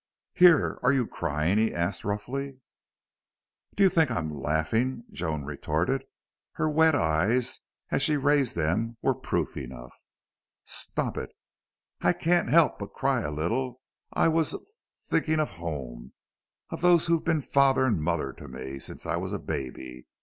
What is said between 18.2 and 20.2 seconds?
to me since I was a baby.